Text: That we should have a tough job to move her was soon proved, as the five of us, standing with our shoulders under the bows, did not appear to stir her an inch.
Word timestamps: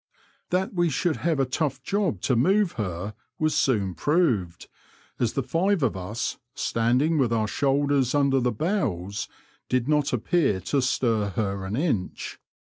That 0.49 0.73
we 0.73 0.89
should 0.89 1.17
have 1.17 1.39
a 1.39 1.45
tough 1.45 1.83
job 1.83 2.21
to 2.21 2.35
move 2.35 2.71
her 2.71 3.13
was 3.37 3.53
soon 3.53 3.93
proved, 3.93 4.67
as 5.19 5.33
the 5.33 5.43
five 5.43 5.83
of 5.83 5.95
us, 5.95 6.39
standing 6.55 7.19
with 7.19 7.31
our 7.31 7.47
shoulders 7.47 8.15
under 8.15 8.39
the 8.39 8.51
bows, 8.51 9.27
did 9.69 9.87
not 9.87 10.11
appear 10.11 10.59
to 10.61 10.81
stir 10.81 11.29
her 11.35 11.65
an 11.65 11.75
inch. 11.75 12.39